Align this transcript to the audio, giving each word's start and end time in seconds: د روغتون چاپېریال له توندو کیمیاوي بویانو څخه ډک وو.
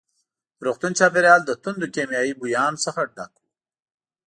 د 0.57 0.59
روغتون 0.67 0.91
چاپېریال 0.99 1.41
له 1.49 1.53
توندو 1.63 1.91
کیمیاوي 1.95 2.33
بویانو 2.39 2.83
څخه 2.85 3.01
ډک 3.15 3.31
وو. 3.37 3.45